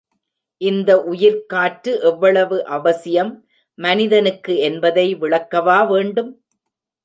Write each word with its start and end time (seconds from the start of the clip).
இந்த 0.61 0.91
உயிர்க்காற்று 1.09 1.91
எவ்வளவு 2.09 2.57
அவசியம் 2.69 3.31
மனிதனுக்கு 3.79 4.55
என்பதை 4.69 5.07
விளக்கவா 5.21 5.79
வேண்டும். 5.87 6.31